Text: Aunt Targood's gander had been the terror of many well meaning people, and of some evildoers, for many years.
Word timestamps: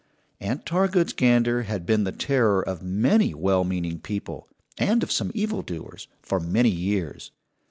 Aunt 0.39 0.65
Targood's 0.65 1.13
gander 1.13 1.61
had 1.61 1.85
been 1.85 2.05
the 2.05 2.11
terror 2.11 2.59
of 2.67 2.81
many 2.81 3.35
well 3.35 3.63
meaning 3.63 3.99
people, 3.99 4.47
and 4.79 5.03
of 5.03 5.11
some 5.11 5.29
evildoers, 5.35 6.07
for 6.23 6.39
many 6.39 6.69
years. 6.71 7.29